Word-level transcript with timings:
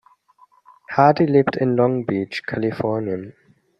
Hardy 0.89 1.27
lebt 1.27 1.57
in 1.57 1.75
Long 1.77 2.07
Beach, 2.07 2.41
Kalifornien. 2.47 3.35